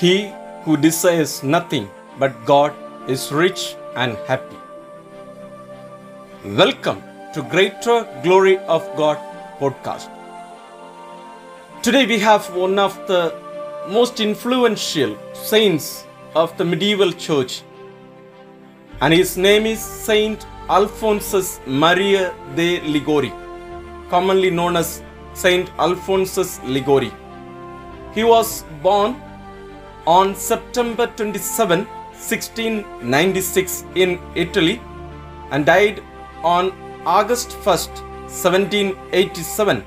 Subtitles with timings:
[0.00, 0.32] He
[0.64, 1.88] who desires nothing
[2.20, 2.72] but God
[3.08, 4.56] is rich and happy.
[6.44, 7.02] Welcome
[7.34, 9.18] to Greater Glory of God
[9.58, 10.08] podcast.
[11.82, 13.34] Today we have one of the
[13.88, 16.06] most influential saints
[16.36, 17.62] of the medieval church,
[19.00, 23.32] and his name is Saint Alphonsus Maria de Liguori,
[24.10, 25.02] commonly known as
[25.34, 27.10] Saint Alphonsus Liguori.
[28.14, 29.20] He was born
[30.16, 34.80] on September 27, 1696 in Italy
[35.50, 36.02] and died
[36.42, 36.72] on
[37.04, 37.90] August 1st,
[38.28, 39.84] 1787.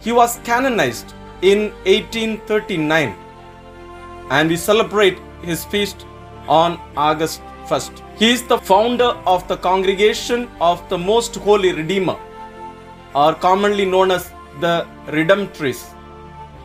[0.00, 3.16] He was canonized in 1839
[4.28, 6.04] and we celebrate his feast
[6.46, 8.02] on August 1st.
[8.18, 12.18] He is the founder of the Congregation of the Most Holy Redeemer
[13.14, 14.30] or commonly known as
[14.60, 15.94] the Redemptorists.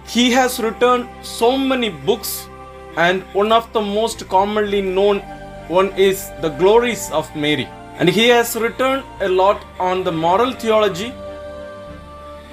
[0.05, 2.49] He has written so many books
[2.97, 5.19] and one of the most commonly known
[5.67, 7.67] one is the glories of Mary.
[7.99, 11.13] And he has written a lot on the moral theology.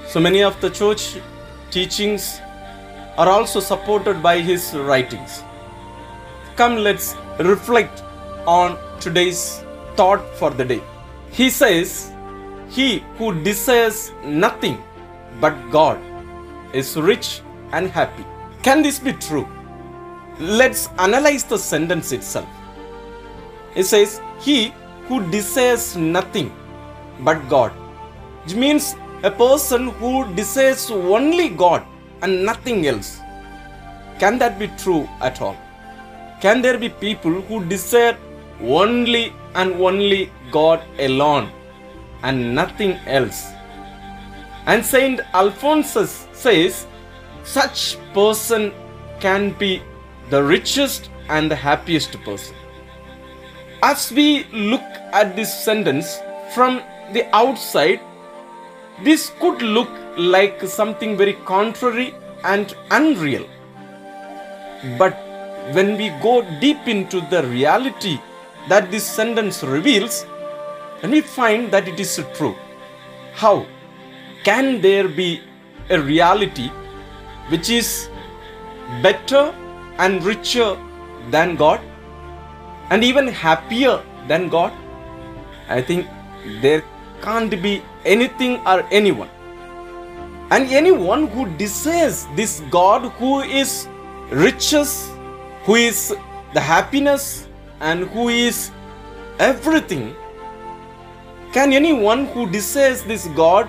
[0.07, 1.17] So many of the church
[1.71, 2.41] teachings
[3.17, 5.43] are also supported by his writings.
[6.57, 8.03] Come let's reflect
[8.47, 9.65] on today's
[9.97, 10.83] thought for the day.
[11.31, 12.13] He says
[12.69, 14.83] he who desires nothing
[15.41, 15.99] but god
[16.75, 17.41] is rich
[17.73, 18.25] and happy.
[18.63, 19.47] Can this be true
[20.41, 22.49] Let's analyze the sentence itself.
[23.77, 24.73] It says, He
[25.07, 26.53] who desires nothing
[27.21, 27.73] but God.
[28.45, 31.87] Which means a person who desires only God
[32.23, 33.21] and nothing else.
[34.19, 35.57] Can that be true at all?
[36.41, 38.17] Can there be people who desire
[38.61, 41.51] only and only God alone
[42.23, 43.47] and nothing else?
[44.67, 46.87] And Saint Alphonsus says,
[47.45, 48.73] such person
[49.21, 49.83] can be
[50.31, 52.57] the richest and the happiest person.
[53.83, 56.19] As we look at this sentence
[56.55, 56.83] from
[57.13, 58.01] the outside,
[59.03, 63.47] this could look like something very contrary and unreal.
[64.99, 65.15] But
[65.73, 68.19] when we go deep into the reality
[68.69, 70.27] that this sentence reveals,
[71.03, 72.55] and we find that it is true.
[73.35, 73.67] How
[74.45, 75.41] can there be
[75.91, 76.69] a reality
[77.49, 78.09] which is
[79.03, 79.55] better
[79.99, 80.77] and richer
[81.31, 81.81] than God
[82.91, 84.73] and even happier than God?
[85.69, 86.07] I think
[86.61, 86.83] there
[87.23, 89.31] can't be anything or anyone.
[90.51, 93.89] And anyone who desires this God who is
[94.31, 95.11] riches,
[95.65, 96.15] who is
[96.53, 97.49] the happiness,
[97.81, 98.71] and who is
[99.39, 100.15] everything,
[101.53, 103.69] can anyone who desires this God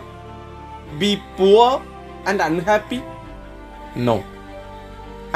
[0.99, 1.81] be poor
[2.25, 3.03] and unhappy?
[3.95, 4.23] No.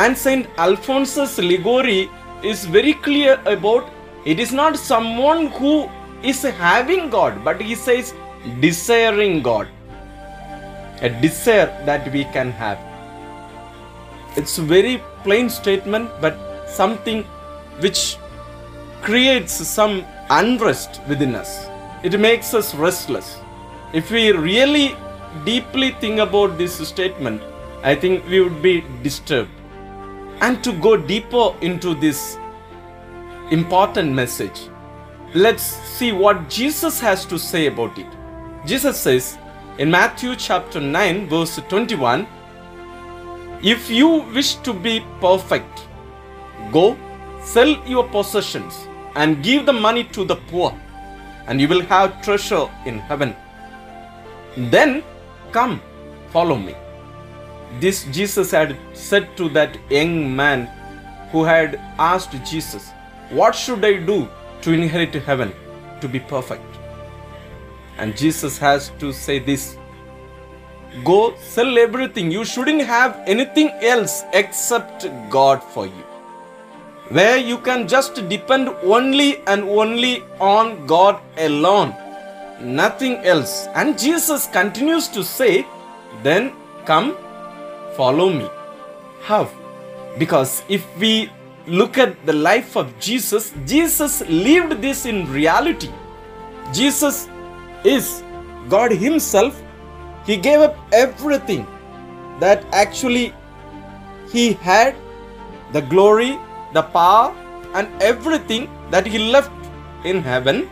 [0.04, 2.10] And Saint Alphonsus Liguori
[2.42, 3.90] is very clear about
[4.26, 5.90] it is not someone who
[6.24, 8.14] is having God, but he says
[8.62, 9.68] desiring God.
[11.02, 12.80] A desire that we can have.
[14.38, 16.40] It's a very plain statement, but
[16.70, 17.24] something
[17.82, 18.16] which
[19.02, 21.68] creates some unrest within us.
[22.04, 23.38] It makes us restless.
[23.94, 24.96] If we really
[25.44, 27.42] deeply think about this statement,
[27.84, 29.59] I think we would be disturbed.
[30.42, 32.38] And to go deeper into this
[33.52, 34.70] important message,
[35.34, 38.08] let's see what Jesus has to say about it.
[38.66, 39.38] Jesus says
[39.78, 42.28] in Matthew chapter 9, verse 21
[43.62, 45.88] If you wish to be perfect,
[46.72, 46.98] go
[47.42, 50.78] sell your possessions and give the money to the poor,
[51.48, 53.36] and you will have treasure in heaven.
[54.58, 55.04] Then
[55.52, 55.82] come,
[56.32, 56.76] follow me.
[57.78, 60.68] This Jesus had said to that young man
[61.32, 62.90] who had asked Jesus,
[63.30, 64.28] What should I do
[64.62, 65.54] to inherit heaven,
[66.02, 66.64] to be perfect?
[67.98, 69.78] And Jesus has to say this
[71.04, 72.32] Go sell everything.
[72.32, 76.04] You shouldn't have anything else except God for you.
[77.10, 81.96] Where you can just depend only and only on God alone,
[82.62, 83.68] nothing else.
[83.76, 85.66] And Jesus continues to say,
[86.24, 86.54] Then
[86.86, 87.16] come
[88.00, 88.48] follow me.
[89.30, 89.44] How?
[90.18, 91.30] Because if we
[91.80, 95.92] look at the life of Jesus, Jesus lived this in reality.
[96.80, 97.28] Jesus
[97.84, 98.24] is
[98.70, 99.62] God Himself.
[100.26, 101.68] He gave up everything
[102.40, 103.34] that actually
[104.32, 104.96] He had
[105.74, 106.34] the glory,
[106.74, 107.36] the power,
[107.74, 109.52] and everything that He left
[110.04, 110.70] in heaven.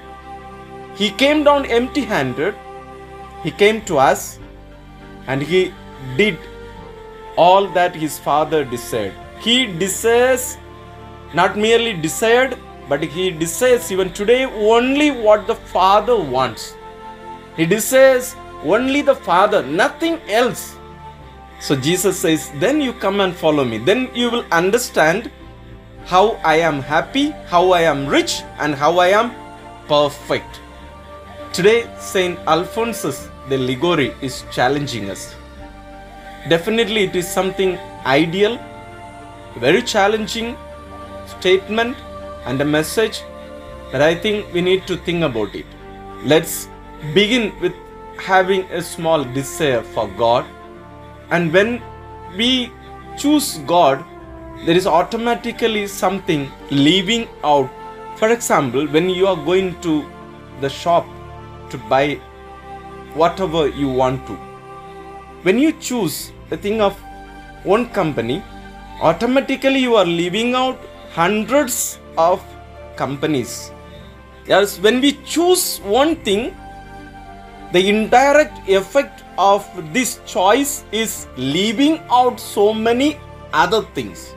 [0.95, 2.55] He came down empty handed.
[3.43, 4.39] He came to us
[5.27, 5.73] and He
[6.21, 6.37] did
[7.37, 9.15] all that his father desired.
[9.45, 10.57] he desires
[11.33, 12.57] not merely desired,
[12.89, 16.75] but he desires even today only what the Father wants.
[17.57, 20.77] He desires only the Father, nothing else.
[21.59, 23.77] So Jesus says, Then you come and follow me.
[23.77, 25.31] Then you will understand
[26.05, 29.31] how I am happy, how I am rich, and how I am
[29.87, 30.61] perfect.
[31.51, 35.35] Today, Saint Alphonsus de Liguori is challenging us.
[36.49, 38.57] Definitely, it is something ideal,
[39.57, 40.55] very challenging
[41.25, 41.97] statement,
[42.45, 43.21] and a message
[43.91, 45.65] that I think we need to think about it.
[46.23, 46.69] Let's
[47.13, 47.73] begin with
[48.17, 50.45] having a small desire for God.
[51.31, 51.81] And when
[52.37, 52.71] we
[53.17, 54.05] choose God,
[54.65, 57.69] there is automatically something leaving out.
[58.15, 60.05] For example, when you are going to
[60.61, 61.05] the shop
[61.71, 62.15] to buy
[63.15, 64.33] whatever you want to,
[65.43, 66.97] when you choose a thing of
[67.63, 68.43] one company,
[69.01, 70.79] automatically you are leaving out
[71.11, 72.43] hundreds of
[72.95, 73.71] companies.
[74.47, 76.55] Yes, when we choose one thing,
[77.73, 83.19] the indirect effect of this choice is leaving out so many
[83.51, 84.33] other things.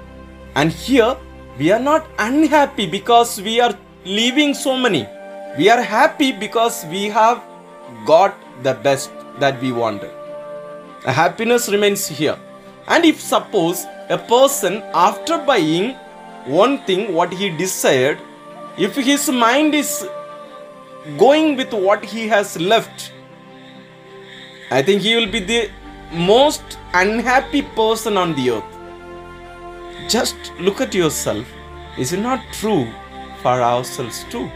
[0.56, 1.16] And here
[1.58, 3.74] we are not unhappy because we are
[4.04, 5.06] leaving so many.
[5.56, 7.42] We are happy because we have
[8.06, 10.19] got the best that we wanted.
[11.04, 12.38] Happiness remains here.
[12.86, 15.94] And if suppose a person after buying
[16.44, 18.18] one thing what he desired,
[18.76, 20.06] if his mind is
[21.18, 23.12] going with what he has left,
[24.70, 25.70] I think he will be the
[26.12, 28.64] most unhappy person on the earth.
[30.08, 31.46] Just look at yourself.
[31.98, 32.88] Is it not true
[33.42, 34.50] for ourselves too?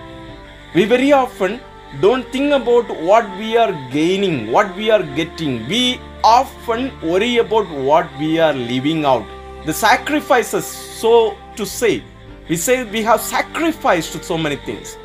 [0.74, 1.60] We very often
[2.00, 5.66] don't think about what we are gaining, what we are getting.
[5.68, 9.26] We often worry about what we are leaving out.
[9.66, 12.02] The sacrifices, so to say.
[12.48, 14.96] We say we have sacrificed so many things.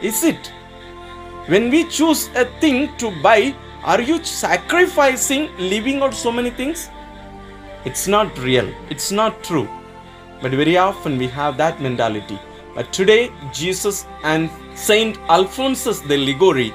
[0.00, 0.52] Is it?
[1.46, 6.88] When we choose a thing to buy, are you sacrificing leaving out so many things?
[7.84, 8.72] It's not real.
[8.90, 9.68] It's not true.
[10.40, 12.38] But very often we have that mentality.
[12.74, 16.72] But today, Jesus and Saint Alphonsus de Liguori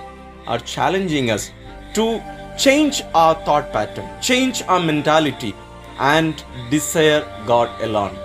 [0.47, 1.51] are challenging us
[1.93, 2.21] to
[2.57, 5.53] change our thought pattern, change our mentality,
[5.99, 8.17] and desire God alone.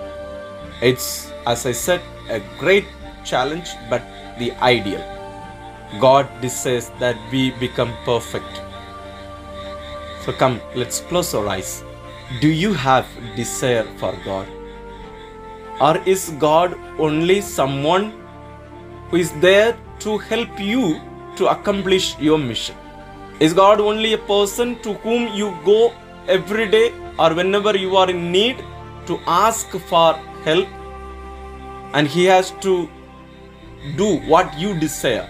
[0.81, 2.85] It's, as I said, a great
[3.25, 4.01] challenge, but
[4.37, 5.03] the ideal.
[5.99, 8.61] God desires that we become perfect.
[10.23, 11.83] So come, let's close our eyes.
[12.41, 14.47] Do you have desire for God?
[15.81, 18.13] Or is God only someone
[19.09, 21.01] who is there to help you
[21.37, 22.75] to accomplish your mission?
[23.39, 25.93] Is God only a person to whom you go
[26.27, 28.57] every day or whenever you are in need
[29.05, 30.13] to ask for
[30.43, 30.67] help?
[31.93, 32.89] And He has to
[33.95, 35.29] do what you desire,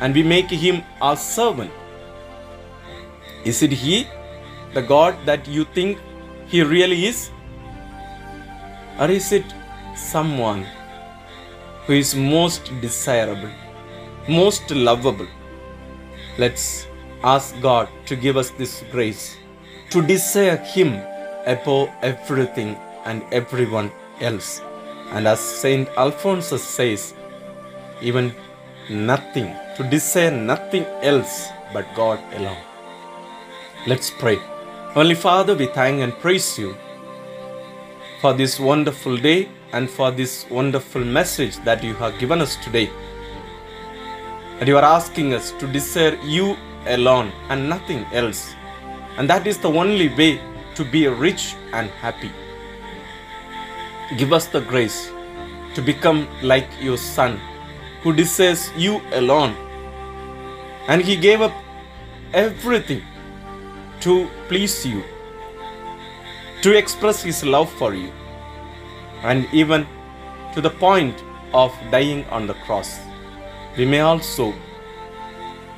[0.00, 1.70] and we make Him our servant.
[3.44, 4.08] Is it He,
[4.74, 5.98] the God that you think
[6.48, 7.30] He really is?
[8.98, 9.44] Or is it
[9.96, 10.66] someone
[11.86, 13.50] who is most desirable,
[14.28, 15.28] most lovable?
[16.36, 16.86] Let's
[17.22, 19.36] ask God to give us this grace
[19.90, 20.94] to desire Him
[21.46, 23.90] above everything and everyone
[24.20, 24.60] else.
[25.12, 27.14] And as Saint Alphonsus says,
[28.00, 28.32] even
[28.88, 32.62] nothing, to desire nothing else but God alone.
[33.86, 34.36] Let's pray.
[34.94, 36.76] Holy Father, we thank and praise you
[38.20, 42.90] for this wonderful day and for this wonderful message that you have given us today.
[44.60, 46.56] And you are asking us to desire you
[46.86, 48.54] alone and nothing else.
[49.16, 50.40] And that is the only way
[50.74, 52.30] to be rich and happy.
[54.16, 55.10] Give us the grace
[55.74, 57.38] to become like your Son
[58.02, 59.54] who desires you alone.
[60.88, 61.52] And he gave up
[62.32, 63.02] everything
[64.00, 65.04] to please you,
[66.62, 68.10] to express his love for you,
[69.22, 69.86] and even
[70.54, 71.22] to the point
[71.52, 72.98] of dying on the cross.
[73.76, 74.54] We may also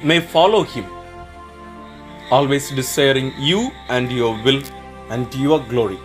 [0.05, 0.87] may follow him,
[2.31, 4.63] always desiring you and your will
[5.11, 5.99] and your glory,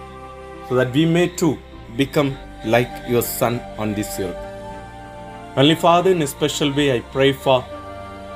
[0.67, 1.57] so that we may too
[1.95, 4.35] become like your Son on this earth.
[5.55, 7.65] Only Father, in a special way, I pray for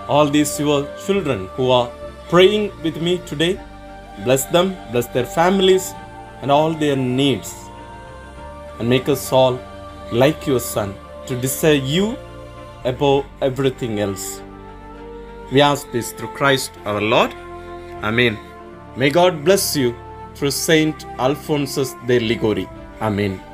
[0.08, 1.90] all these your children who are
[2.30, 3.60] praying with me today.
[4.24, 5.94] Bless them, bless their families,
[6.42, 7.54] and all their needs.
[8.80, 9.60] And make us all
[10.12, 10.96] like your Son
[11.28, 12.18] to desire you
[12.84, 14.42] above everything else.
[15.52, 17.34] We ask this through Christ our Lord.
[18.04, 18.40] Amen.
[18.96, 19.94] May God bless you
[20.34, 22.70] through Saint Alphonsus de Liguori.
[23.02, 23.51] Amen.